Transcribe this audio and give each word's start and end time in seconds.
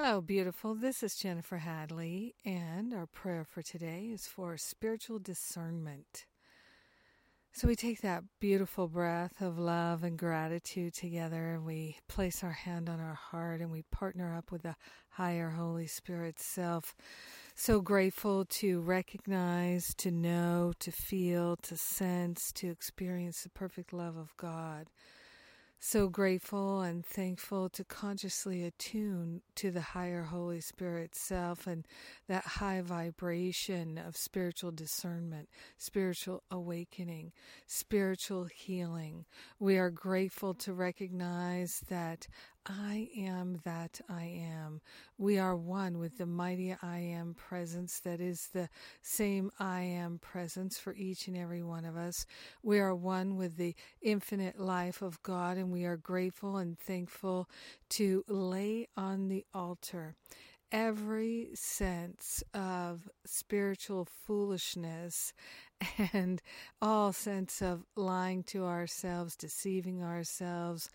Hello, 0.00 0.20
beautiful. 0.20 0.76
This 0.76 1.02
is 1.02 1.16
Jennifer 1.16 1.56
Hadley, 1.56 2.36
and 2.44 2.94
our 2.94 3.06
prayer 3.06 3.44
for 3.44 3.62
today 3.62 4.10
is 4.12 4.28
for 4.28 4.56
spiritual 4.56 5.18
discernment. 5.18 6.24
So 7.50 7.66
we 7.66 7.74
take 7.74 8.00
that 8.02 8.22
beautiful 8.38 8.86
breath 8.86 9.42
of 9.42 9.58
love 9.58 10.04
and 10.04 10.16
gratitude 10.16 10.94
together, 10.94 11.54
and 11.54 11.64
we 11.64 11.96
place 12.06 12.44
our 12.44 12.52
hand 12.52 12.88
on 12.88 13.00
our 13.00 13.14
heart 13.16 13.60
and 13.60 13.72
we 13.72 13.82
partner 13.90 14.36
up 14.36 14.52
with 14.52 14.62
the 14.62 14.76
higher 15.08 15.50
Holy 15.50 15.88
Spirit 15.88 16.38
self. 16.38 16.94
So 17.56 17.80
grateful 17.80 18.44
to 18.44 18.80
recognize, 18.80 19.94
to 19.96 20.12
know, 20.12 20.74
to 20.78 20.92
feel, 20.92 21.56
to 21.62 21.76
sense, 21.76 22.52
to 22.52 22.70
experience 22.70 23.42
the 23.42 23.50
perfect 23.50 23.92
love 23.92 24.16
of 24.16 24.36
God 24.36 24.90
so 25.80 26.08
grateful 26.08 26.80
and 26.82 27.06
thankful 27.06 27.68
to 27.70 27.84
consciously 27.84 28.64
attune 28.64 29.42
to 29.54 29.70
the 29.70 29.80
higher 29.80 30.24
Holy 30.24 30.60
Spirit 30.60 31.14
self 31.14 31.66
and 31.66 31.86
that 32.26 32.44
high 32.44 32.80
vibration 32.80 33.96
of 33.96 34.16
spiritual 34.16 34.72
discernment, 34.72 35.48
spiritual 35.76 36.42
awakening, 36.50 37.32
spiritual 37.66 38.44
healing. 38.46 39.24
We 39.60 39.78
are 39.78 39.90
grateful 39.90 40.54
to 40.54 40.72
recognize 40.72 41.84
that 41.88 42.26
I 42.68 43.08
am 43.16 43.60
that 43.64 44.00
I 44.08 44.24
am. 44.24 44.82
We 45.16 45.38
are 45.38 45.56
one 45.56 45.98
with 45.98 46.18
the 46.18 46.26
mighty 46.26 46.76
I 46.82 46.98
am 46.98 47.34
presence 47.34 48.00
that 48.00 48.20
is 48.20 48.48
the 48.52 48.68
same 49.00 49.50
I 49.58 49.80
am 49.80 50.18
presence 50.18 50.78
for 50.78 50.94
each 50.94 51.28
and 51.28 51.36
every 51.36 51.62
one 51.62 51.86
of 51.86 51.96
us. 51.96 52.26
We 52.62 52.78
are 52.78 52.94
one 52.94 53.36
with 53.36 53.56
the 53.56 53.74
infinite 54.02 54.60
life 54.60 55.00
of 55.00 55.22
God, 55.22 55.56
and 55.56 55.72
we 55.72 55.84
are 55.84 55.96
grateful 55.96 56.58
and 56.58 56.78
thankful 56.78 57.48
to 57.90 58.24
lay 58.28 58.88
on 58.96 59.28
the 59.28 59.46
altar 59.54 60.14
every 60.70 61.48
sense 61.54 62.42
of 62.52 63.08
spiritual 63.24 64.04
foolishness 64.04 65.32
and 66.12 66.42
all 66.82 67.12
sense 67.12 67.62
of 67.62 67.84
lying 67.96 68.42
to 68.42 68.64
ourselves, 68.64 69.36
deceiving 69.36 70.02
ourselves, 70.02 70.90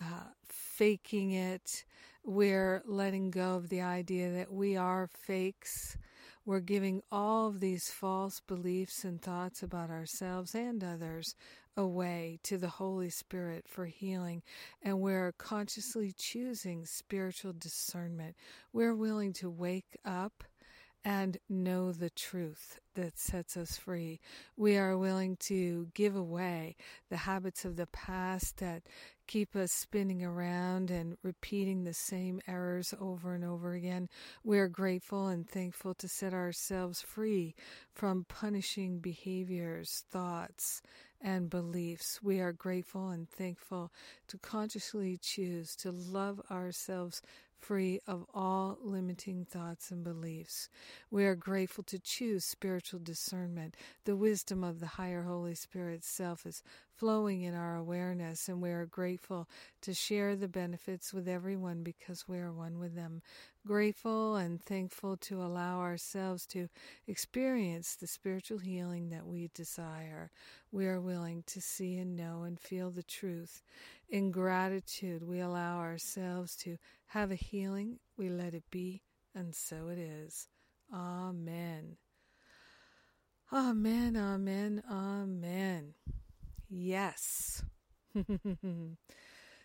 uh, 0.00 0.30
faking 0.48 1.32
it. 1.32 1.84
We're 2.24 2.82
letting 2.86 3.30
go 3.30 3.56
of 3.56 3.68
the 3.68 3.80
idea 3.80 4.30
that 4.32 4.52
we 4.52 4.76
are 4.76 5.06
fakes. 5.06 5.96
We're 6.44 6.60
giving 6.60 7.02
all 7.12 7.48
of 7.48 7.60
these 7.60 7.90
false 7.90 8.40
beliefs 8.40 9.04
and 9.04 9.20
thoughts 9.20 9.62
about 9.62 9.90
ourselves 9.90 10.54
and 10.54 10.82
others 10.82 11.34
away 11.76 12.40
to 12.42 12.58
the 12.58 12.68
Holy 12.68 13.10
Spirit 13.10 13.66
for 13.68 13.86
healing. 13.86 14.42
And 14.82 15.00
we're 15.00 15.32
consciously 15.32 16.12
choosing 16.12 16.84
spiritual 16.86 17.54
discernment. 17.56 18.34
We're 18.72 18.94
willing 18.94 19.32
to 19.34 19.48
wake 19.48 19.96
up 20.04 20.44
and 21.08 21.38
know 21.48 21.90
the 21.90 22.10
truth 22.10 22.80
that 22.94 23.18
sets 23.18 23.56
us 23.56 23.78
free. 23.78 24.20
We 24.58 24.76
are 24.76 24.98
willing 24.98 25.36
to 25.36 25.88
give 25.94 26.14
away 26.14 26.76
the 27.08 27.16
habits 27.16 27.64
of 27.64 27.76
the 27.76 27.86
past 27.86 28.58
that 28.58 28.82
keep 29.26 29.56
us 29.56 29.72
spinning 29.72 30.22
around 30.22 30.90
and 30.90 31.16
repeating 31.22 31.84
the 31.84 31.94
same 31.94 32.42
errors 32.46 32.92
over 33.00 33.32
and 33.32 33.42
over 33.42 33.72
again. 33.72 34.10
We 34.44 34.58
are 34.58 34.68
grateful 34.68 35.28
and 35.28 35.48
thankful 35.48 35.94
to 35.94 36.08
set 36.08 36.34
ourselves 36.34 37.00
free 37.00 37.54
from 37.94 38.26
punishing 38.28 38.98
behaviors, 38.98 40.04
thoughts, 40.10 40.82
and 41.22 41.48
beliefs. 41.48 42.22
We 42.22 42.40
are 42.40 42.52
grateful 42.52 43.08
and 43.08 43.26
thankful 43.30 43.92
to 44.28 44.36
consciously 44.36 45.16
choose 45.16 45.74
to 45.76 45.90
love 45.90 46.42
ourselves 46.50 47.22
free 47.60 48.00
of 48.06 48.24
all 48.34 48.78
limiting 48.80 49.44
thoughts 49.44 49.90
and 49.90 50.04
beliefs. 50.04 50.68
We 51.10 51.24
are 51.24 51.34
grateful 51.34 51.84
to 51.84 51.98
choose 51.98 52.44
spiritual 52.44 53.00
discernment. 53.00 53.76
The 54.04 54.16
wisdom 54.16 54.64
of 54.64 54.80
the 54.80 54.86
higher 54.86 55.22
Holy 55.22 55.54
Spirit 55.54 56.04
self 56.04 56.46
is 56.46 56.62
flowing 56.98 57.42
in 57.42 57.54
our 57.54 57.76
awareness, 57.76 58.48
and 58.48 58.60
we 58.60 58.70
are 58.70 58.86
grateful 58.86 59.48
to 59.82 59.94
share 59.94 60.34
the 60.34 60.48
benefits 60.48 61.14
with 61.14 61.28
everyone 61.28 61.82
because 61.84 62.26
we 62.26 62.38
are 62.38 62.52
one 62.52 62.78
with 62.78 62.94
them. 62.94 63.22
Grateful 63.66 64.36
and 64.36 64.60
thankful 64.60 65.16
to 65.18 65.40
allow 65.40 65.78
ourselves 65.78 66.44
to 66.46 66.68
experience 67.06 67.94
the 67.94 68.06
spiritual 68.06 68.58
healing 68.58 69.10
that 69.10 69.26
we 69.26 69.50
desire. 69.54 70.30
We 70.72 70.86
are 70.86 71.00
willing 71.00 71.44
to 71.46 71.60
see 71.60 71.96
and 71.98 72.16
know 72.16 72.42
and 72.42 72.58
feel 72.58 72.90
the 72.90 73.02
truth. 73.04 73.62
In 74.08 74.30
gratitude, 74.32 75.22
we 75.22 75.40
allow 75.40 75.78
ourselves 75.78 76.56
to 76.56 76.78
have 77.06 77.30
a 77.30 77.36
healing. 77.36 78.00
We 78.16 78.28
let 78.28 78.54
it 78.54 78.64
be, 78.70 79.02
and 79.34 79.54
so 79.54 79.88
it 79.88 79.98
is. 79.98 80.48
Amen. 80.92 81.96
Amen, 83.52 84.14
amen, 84.16 84.82
amen. 84.90 85.94
Yes. 86.68 87.62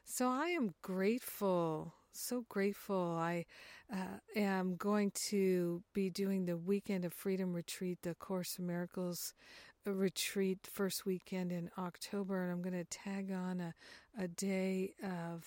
so 0.06 0.30
I 0.30 0.48
am 0.50 0.74
grateful, 0.82 1.94
so 2.12 2.46
grateful. 2.50 3.16
I 3.18 3.46
uh, 3.92 4.20
am 4.36 4.76
going 4.76 5.12
to 5.30 5.82
be 5.94 6.10
doing 6.10 6.46
the 6.46 6.58
Weekend 6.58 7.06
of 7.06 7.14
Freedom 7.14 7.54
retreat, 7.54 8.00
the 8.02 8.16
Course 8.16 8.58
of 8.58 8.66
Miracles 8.66 9.34
uh, 9.88 9.92
retreat, 9.92 10.68
first 10.72 11.06
weekend 11.06 11.52
in 11.52 11.70
October, 11.78 12.44
and 12.44 12.52
I'm 12.52 12.62
going 12.62 12.84
to 12.86 12.90
tag 12.90 13.32
on 13.32 13.60
a, 13.60 13.74
a 14.18 14.28
day 14.28 14.94
of 15.04 15.46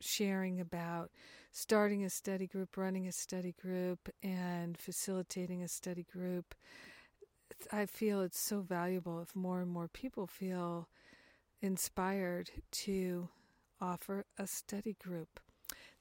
sharing 0.00 0.60
about 0.60 1.10
starting 1.52 2.04
a 2.04 2.10
study 2.10 2.46
group, 2.46 2.76
running 2.76 3.06
a 3.06 3.12
study 3.12 3.52
group, 3.60 4.08
and 4.22 4.76
facilitating 4.78 5.62
a 5.62 5.68
study 5.68 6.04
group 6.12 6.54
I 7.72 7.86
feel 7.86 8.20
it's 8.20 8.40
so 8.40 8.60
valuable 8.60 9.20
if 9.20 9.34
more 9.34 9.60
and 9.60 9.70
more 9.70 9.88
people 9.88 10.26
feel 10.26 10.88
inspired 11.60 12.50
to 12.72 13.28
offer 13.80 14.26
a 14.38 14.46
study 14.46 14.96
group. 15.02 15.40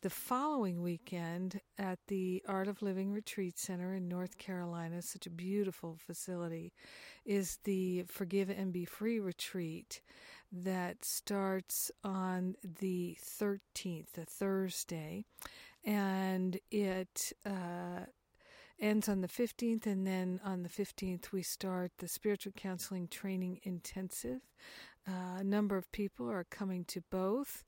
The 0.02 0.10
following 0.10 0.82
weekend 0.82 1.62
at 1.78 2.00
the 2.08 2.44
Art 2.48 2.68
of 2.68 2.82
Living 2.82 3.12
Retreat 3.12 3.60
Center 3.60 3.94
in 3.94 4.08
North 4.08 4.38
Carolina, 4.38 5.02
such 5.02 5.28
a 5.28 5.32
beautiful 5.32 5.96
facility, 5.96 6.74
is 7.24 7.60
the 7.66 8.04
Forgive 8.08 8.50
and 8.50 8.74
Be 8.74 8.84
Free 8.84 9.20
retreat 9.20 10.02
that 10.52 11.06
starts 11.06 11.92
on 12.04 12.56
the 12.80 13.16
13th, 13.22 14.18
a 14.18 14.26
Thursday, 14.26 15.24
and 15.86 16.60
it 16.72 17.32
uh, 17.46 18.06
ends 18.82 19.08
on 19.08 19.22
the 19.22 19.28
15th, 19.28 19.86
and 19.86 20.06
then 20.06 20.42
on 20.44 20.64
the 20.64 20.70
15th, 20.70 21.32
we 21.32 21.44
start 21.44 21.92
the 22.00 22.08
Spiritual 22.08 22.52
Counseling 22.54 23.08
Training 23.08 23.60
Intensive. 23.64 24.42
Uh, 25.08 25.40
a 25.40 25.44
number 25.44 25.78
of 25.78 25.92
people 25.92 26.30
are 26.30 26.46
coming 26.46 26.84
to 26.86 27.02
both, 27.12 27.64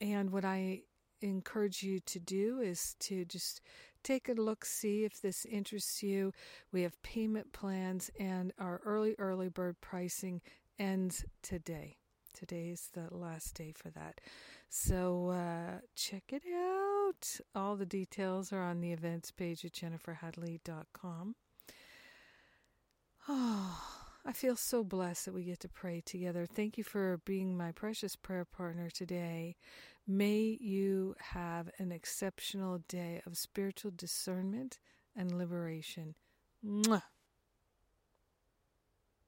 and 0.00 0.30
what 0.30 0.44
I 0.44 0.82
encourage 1.20 1.82
you 1.82 2.00
to 2.00 2.20
do 2.20 2.60
is 2.60 2.94
to 3.00 3.24
just 3.24 3.60
take 4.04 4.28
a 4.28 4.34
look, 4.34 4.64
see 4.64 5.04
if 5.04 5.20
this 5.20 5.44
interests 5.44 6.02
you. 6.02 6.32
We 6.72 6.82
have 6.82 7.02
payment 7.02 7.52
plans, 7.52 8.10
and 8.18 8.52
our 8.58 8.80
early, 8.84 9.16
early 9.18 9.48
bird 9.48 9.80
pricing 9.80 10.40
ends 10.78 11.24
today. 11.42 11.96
Today 12.32 12.68
is 12.68 12.90
the 12.92 13.08
last 13.10 13.54
day 13.54 13.72
for 13.76 13.90
that. 13.90 14.20
So 14.76 15.28
uh, 15.28 15.78
check 15.94 16.24
it 16.32 16.42
out. 16.52 17.38
All 17.54 17.76
the 17.76 17.86
details 17.86 18.52
are 18.52 18.60
on 18.60 18.80
the 18.80 18.90
events 18.90 19.30
page 19.30 19.64
at 19.64 19.72
jenniferhadley.com. 19.72 21.36
Oh, 23.28 23.82
I 24.26 24.32
feel 24.32 24.56
so 24.56 24.82
blessed 24.82 25.26
that 25.26 25.34
we 25.34 25.44
get 25.44 25.60
to 25.60 25.68
pray 25.68 26.02
together. 26.04 26.44
Thank 26.44 26.76
you 26.76 26.82
for 26.82 27.20
being 27.24 27.56
my 27.56 27.70
precious 27.70 28.16
prayer 28.16 28.44
partner 28.44 28.90
today. 28.90 29.54
May 30.08 30.58
you 30.60 31.14
have 31.20 31.70
an 31.78 31.92
exceptional 31.92 32.78
day 32.88 33.22
of 33.24 33.38
spiritual 33.38 33.92
discernment 33.94 34.80
and 35.14 35.38
liberation. 35.38 36.16
Mwah. 36.66 37.02